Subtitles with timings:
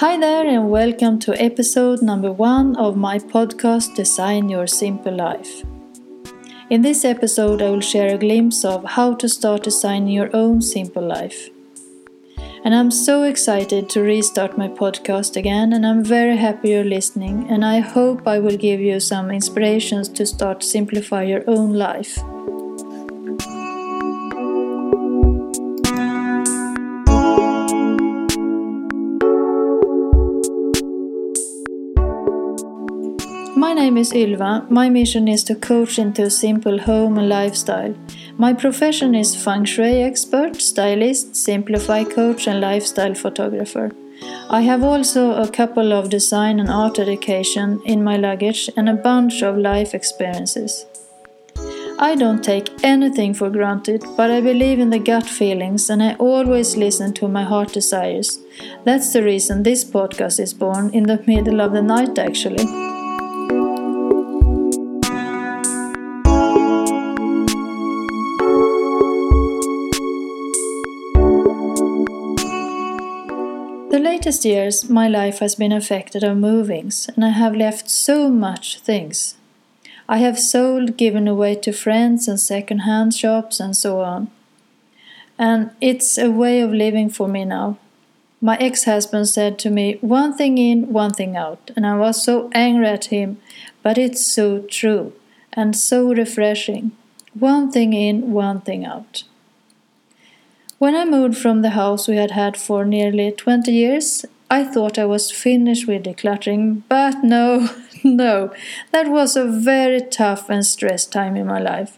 [0.00, 5.62] Hi there, and welcome to episode number one of my podcast Design Your Simple Life.
[6.68, 10.60] In this episode, I will share a glimpse of how to start designing your own
[10.60, 11.48] simple life.
[12.62, 17.48] And I'm so excited to restart my podcast again, and I'm very happy you're listening.
[17.48, 22.18] And I hope I will give you some inspirations to start simplify your own life.
[33.76, 34.66] Name is Ylva.
[34.70, 37.94] My mission is to coach into a simple home and lifestyle.
[38.38, 43.90] My profession is feng shui expert, stylist, simplify coach, and lifestyle photographer.
[44.48, 48.94] I have also a couple of design and art education in my luggage and a
[48.94, 50.86] bunch of life experiences.
[51.98, 56.14] I don't take anything for granted, but I believe in the gut feelings and I
[56.14, 58.38] always listen to my heart desires.
[58.84, 62.95] That's the reason this podcast is born in the middle of the night, actually.
[73.96, 78.28] The latest years, my life has been affected of movings, and I have left so
[78.28, 79.36] much things.
[80.06, 84.30] I have sold, given away to friends and second-hand shops, and so on.
[85.38, 87.78] And it's a way of living for me now.
[88.42, 92.50] My ex-husband said to me, one thing in, one thing out, and I was so
[92.52, 93.38] angry at him,
[93.82, 95.14] but it's so true
[95.54, 96.92] and so refreshing.
[97.32, 99.22] One thing in, one thing out.
[100.78, 104.98] When I moved from the house we had had for nearly 20 years, I thought
[104.98, 107.70] I was finished with decluttering, but no,
[108.04, 108.52] no,
[108.92, 111.96] that was a very tough and stressed time in my life.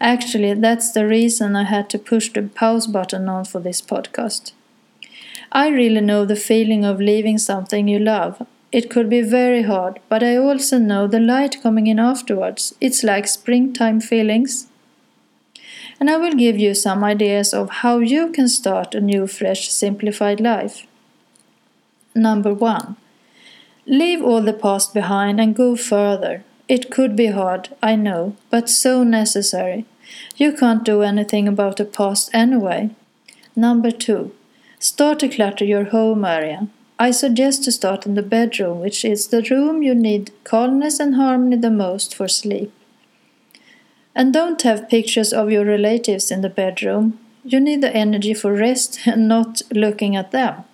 [0.00, 4.52] Actually, that's the reason I had to push the pause button on for this podcast.
[5.50, 8.46] I really know the feeling of leaving something you love.
[8.70, 12.74] It could be very hard, but I also know the light coming in afterwards.
[12.80, 14.68] It's like springtime feelings
[16.00, 19.70] and I will give you some ideas of how you can start a new, fresh,
[19.70, 20.86] simplified life.
[22.14, 22.96] Number one,
[23.86, 26.44] leave all the past behind and go further.
[26.68, 29.84] It could be hard, I know, but so necessary.
[30.36, 32.90] You can't do anything about the past anyway.
[33.56, 34.32] Number two,
[34.78, 36.68] start to clutter your home area.
[36.98, 41.16] I suggest to start in the bedroom, which is the room you need calmness and
[41.16, 42.72] harmony the most for sleep.
[44.14, 47.18] And don't have pictures of your relatives in the bedroom.
[47.44, 50.64] You need the energy for rest and not looking at them.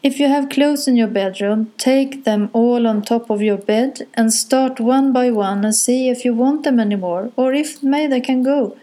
[0.00, 4.06] If you have clothes in your bedroom, take them all on top of your bed
[4.14, 8.10] and start one by one and see if you want them anymore or if maybe
[8.10, 8.76] they can go.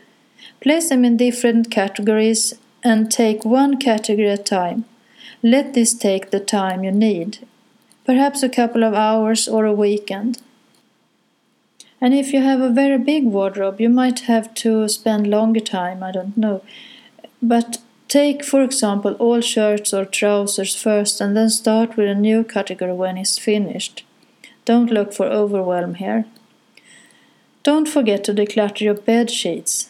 [0.60, 2.54] Place them in different categories
[2.84, 4.86] and take one category at a time.
[5.42, 7.48] Let this take the time you need,
[8.06, 10.42] perhaps a couple of hours or a weekend.
[12.02, 16.04] And if you have a very big wardrobe, you might have to spend longer time,
[16.04, 16.62] I don't know.
[17.42, 22.44] But take, for example, all shirts or trousers first and then start with a new
[22.44, 24.04] category when it's finished.
[24.66, 26.26] Don't look for overwhelm here.
[27.64, 29.90] Don't forget to declutter your bed sheets.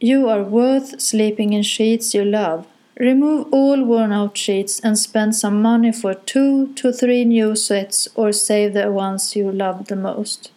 [0.00, 2.66] You are worth sleeping in sheets you love.
[2.98, 8.08] Remove all worn out sheets and spend some money for two to three new sets
[8.14, 10.50] or save the ones you love the most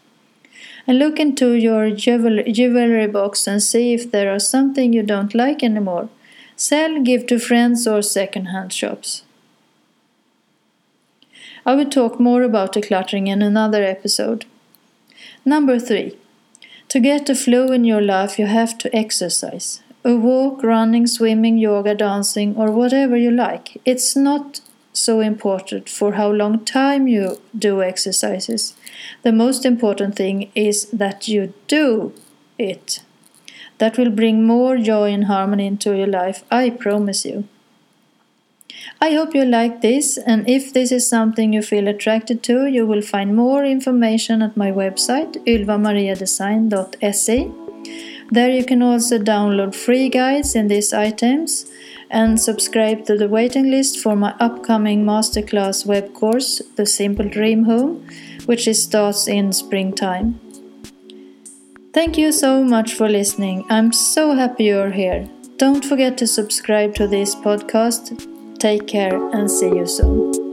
[0.88, 5.64] and look into your jewelry box and see if there are something you don't like
[5.64, 6.10] anymore.
[6.56, 9.24] Sell, give to friends or second-hand shops.
[11.66, 14.46] I will talk more about decluttering in another episode.
[15.44, 16.16] Number 3.
[16.90, 19.82] To get a flow in your life, you have to exercise.
[20.04, 23.82] A walk, running, swimming, yoga, dancing, or whatever you like.
[23.86, 24.62] It's not
[24.98, 28.76] so important for how long time you do exercises.
[29.24, 32.14] The most important thing is that you do
[32.58, 33.02] it.
[33.78, 37.48] That will bring more joy and harmony into your life, I promise you.
[39.02, 42.86] I hope you like this, and if this is something you feel attracted to, you
[42.86, 47.52] will find more information at my website, ylvamariadesign.se.
[48.32, 51.72] There you can also download free guides in these items
[52.16, 57.66] and subscribe to the waiting list for my upcoming masterclass web course, The Simple Dream
[57.66, 58.08] Home,
[58.46, 60.40] which starts in springtime.
[61.94, 63.66] Thank you so much for listening.
[63.70, 65.30] I'm so happy you're here.
[65.58, 68.18] Don't forget to subscribe to this podcast.
[68.60, 70.45] Take care and see you soon.